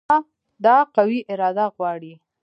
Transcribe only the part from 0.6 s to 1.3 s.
دا قوي